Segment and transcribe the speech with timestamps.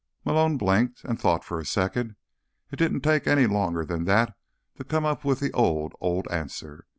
[0.25, 2.15] Malone blinked and thought for a second.
[2.71, 4.35] It didn't take any longer than that
[4.77, 6.87] to come up with the old, old answer.